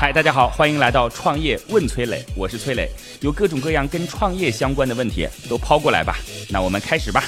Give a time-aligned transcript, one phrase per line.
[0.00, 2.88] 嗨，大家好，欢迎来到创业问崔磊，我是崔磊，
[3.20, 6.14] 有各种各样跟创业相关的问题都抛过来吧。
[6.50, 7.20] 那我们开始吧。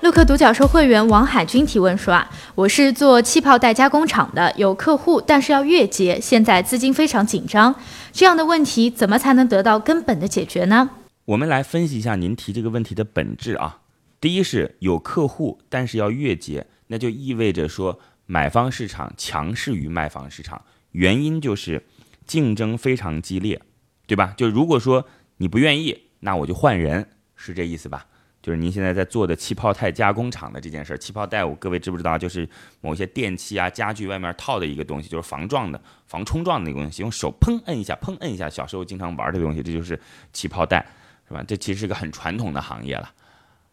[0.00, 7.74] 陆客独角兽会员王海军提问说啊，我是做气泡袋加工厂的，有客户，但是要月结，现在资金非常紧张，
[8.10, 10.88] 这样的问题怎么才能得到根本的解决呢？
[11.26, 13.80] 我们来分析一下您提这个问题的本质啊。
[14.18, 21.84] 第一是有客户，但是要月结，那就意味着说买方市场强势于卖方市场，原因就是
[22.26, 23.60] 竞争非常激烈，
[24.06, 24.34] 对吧？
[24.36, 28.06] 就如果说你不愿意，那我就换人，是这意思吧？
[28.40, 32.18] 就是您现在在做的气泡袋加工厂的这件事儿，气泡袋，我各位知不知道？
[32.18, 32.46] 就是
[32.82, 39.98] 某些电器啊、家具外面套的一个东西，就是防撞的、防冲撞的那个东西，用手砰摁一下，砰摁一下，小时候经常玩的东西，这就是
[40.32, 40.86] 气泡袋，
[41.26, 41.42] 是吧？
[41.48, 43.10] 这其实是个很传统的行业了，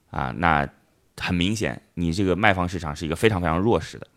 [0.10, 0.66] 啊，那
[1.18, 4.08] 很明显，你这个卖方市场是一个非常非常弱势的。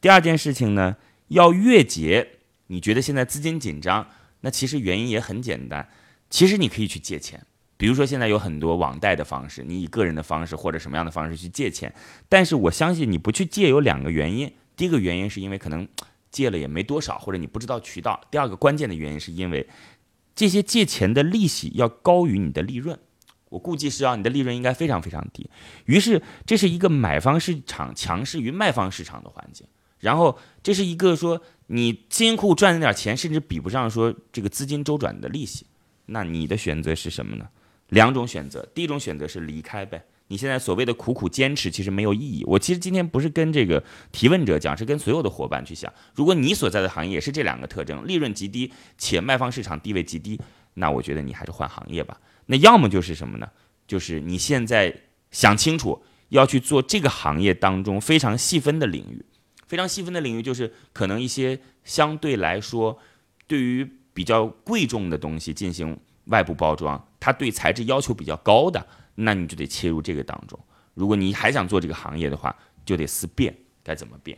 [0.00, 0.96] 第二件事情呢，
[1.28, 2.38] 要月结，
[2.68, 4.08] 你觉得现在资金紧张，
[4.40, 5.88] 那其实原因也很简单，
[6.30, 7.44] 其实你可以去借钱。
[7.76, 11.94] 比如说，现在有很多网贷的方式，你以个人的方式或者什么样的方式去借钱，
[12.28, 14.52] 但是我相信你不去借有两个原因。
[14.76, 15.86] 第一个原因是因为可能
[16.30, 18.20] 借了也没多少，或者你不知道渠道。
[18.30, 19.68] 第二个关键的原因是因为
[20.34, 22.98] 这些借钱的利息要高于你的利润，
[23.50, 25.50] 我估计是啊，你的利润应该非常非常低。
[25.84, 29.66] 于是这是一个买方市场强势于卖方市场的环境，
[30.00, 35.66] 然后这是一个说你金库赚那点钱，甚至比不上说这个资金周转的利息。
[36.06, 37.46] 那你的选择是什么呢？
[37.88, 40.02] 两种选择，第一种选择是离开呗。
[40.28, 42.44] 你现在所谓的苦苦坚持，其实没有意义。
[42.46, 45.92] 我其实今天不是跟这个提问者讲，是跟所有的伙伴去想。
[46.14, 50.40] 如果你所在的行业也是这两个特征，利润极低且卖方市场地位极低，
[50.74, 52.20] 那我觉得你还是换行业吧。
[52.46, 53.48] 那要么就是什么呢？
[53.88, 54.94] 就是你现在
[55.32, 59.24] 想清楚要去做这个行业当中非常细分的领域，
[59.70, 62.98] 非常细分的领域就是可能一些相对来说
[63.46, 67.00] 对于比较贵重的东西进行外部包装。
[67.20, 70.58] 它对材质要求比较高的，那你就得切入这个当中。
[70.94, 74.36] 如果你还想做这个行业的话，就得思变，该怎么变？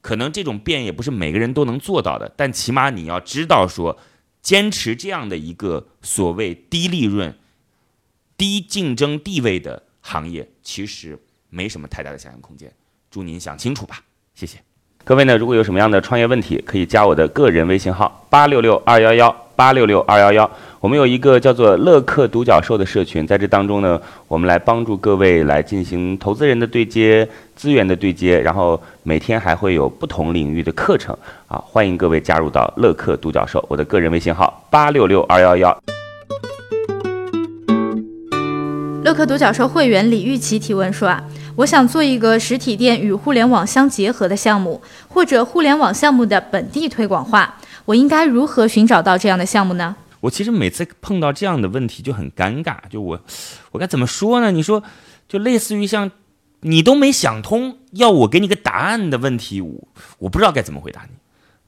[0.00, 3.98] 可能这种变也不是每个人都能做到的，但起码你要知道说，
[4.40, 7.38] 坚持这样的一个所谓低利润、
[8.38, 11.18] 低竞争地位的行业，其实
[11.50, 12.72] 没什么太大的想象空间。
[13.10, 14.02] 祝您想清楚吧，
[14.32, 14.69] 谢谢。
[15.02, 20.48] 各位呢，如果有什么样的创业问题，可以加我的个人微信号八六六二幺幺八六六二幺幺。
[20.78, 31.16] 我们有一个叫做“乐客独角兽”的社群，在这当中呢，我们来帮助各位来进行投资人的对接、资源的对接，然后每天还会有不同领域的课程
[31.48, 33.64] 啊，欢迎各位加入到乐客独角兽。
[33.68, 35.76] 我的个人微信号八六六二幺幺。
[39.02, 41.24] 乐客独角兽会员李玉琪提问说啊，
[41.60, 47.54] 我想做一个实体店与互联网相结合的项目，或者互联网项目的本地推广化，
[47.84, 49.94] 我应该如何寻找到这样的项目呢？
[50.20, 53.20] 我其实每次碰到这样的问题就很尴尬，就我，
[53.72, 54.50] 我该怎么说呢？
[54.50, 54.82] 你说，
[55.28, 56.10] 就类似于像
[56.60, 59.88] 你都没想通，要我给你个答案的问题，我
[60.20, 61.14] 我不知道该怎么回答你。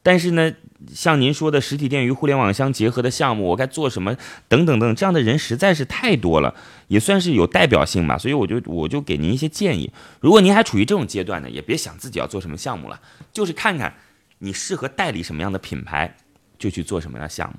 [0.03, 0.53] 但是呢，
[0.93, 4.15] 像您说的实体店与互联网相结合的项目，我该做什么？
[4.49, 6.53] 等等等，这样的人实在是太多了，
[6.89, 8.17] 也算是有代表性吧。
[8.17, 9.89] 所以我就我就给您一些建议。
[10.19, 12.99] 如果您还处于这种阶段呢，也别想自己要做什么项目了，
[13.31, 13.95] 就是看看
[14.39, 16.17] 你适合代理什么样的品牌，
[16.59, 17.55] 就去做什么样的项目。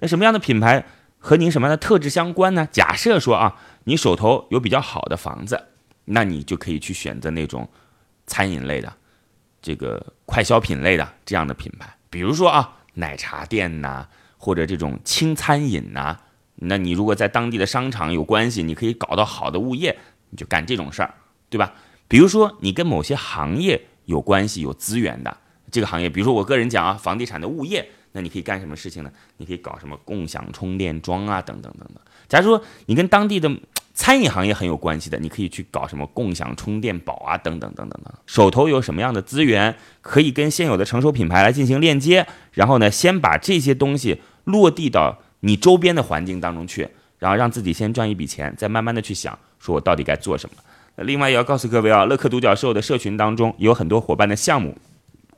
[0.00, 0.84] 那什么样的品牌
[1.18, 2.66] 和您什么样的特质相关呢？
[2.72, 3.54] 假设说啊，
[3.84, 5.62] 你手头有比较好的房子，
[6.06, 7.68] 那你就可以去选择那种
[8.26, 8.90] 餐饮类的、
[9.62, 14.06] 这个快消品类的这样的品牌，比如说啊，奶茶店呐，
[14.36, 16.18] 或者这种轻餐饮呐。
[16.56, 19.96] 那你如果在当地的商场有关系，你可以搞到好的物业，
[20.30, 21.14] 你就干这种事儿，
[21.48, 21.72] 对吧？
[22.08, 25.36] 比如说你跟某些行业有关系、有资源的
[25.70, 27.88] 这个行业，比如说我个人讲啊，房地产的物业。
[28.12, 29.10] 那你可以干什么事情呢？
[29.38, 31.96] 你可以搞什么共享充电桩啊，等等等等。
[32.28, 33.50] 假如说你跟当地的
[33.94, 38.14] 餐饮行业很有关系的，你可以去搞什么共享充电宝啊，等等等等等。
[38.26, 46.88] 手头有什么样的资源，可以跟现有的成熟品牌来进行链接，然后呢，先把这些东西落地到你周边的环境当中去，
[47.18, 50.56] 然后让自己先赚一笔钱，再慢慢的去想，说我到底该做什么。
[51.04, 54.76] 另外也要告诉各位啊，乐客独角兽的社群当中有很多伙伴的项目，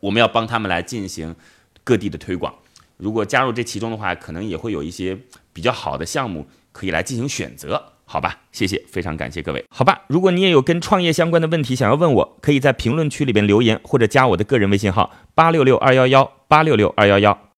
[0.01, 1.35] 我们要帮他们来进行
[1.83, 2.55] 各地的推广。
[2.97, 5.19] 如果加入这其中的话，可能也会有一些
[5.53, 8.41] 比较好的项目可以来进行选择，好吧？
[8.53, 10.03] 谢谢，非常感谢各位，好吧？
[10.09, 17.51] 如果你也有跟创业相关的问题想要问我，可以在评论区里边留言，或者加我的个人微信号八六六二幺幺八六六二幺幺。